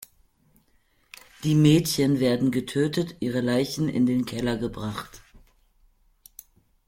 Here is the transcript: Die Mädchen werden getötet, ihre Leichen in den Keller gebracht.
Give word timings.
Die 1.43 1.53
Mädchen 1.53 2.19
werden 2.19 2.49
getötet, 2.49 3.17
ihre 3.19 3.41
Leichen 3.41 3.87
in 3.87 4.07
den 4.07 4.25
Keller 4.25 4.57
gebracht. 4.57 5.21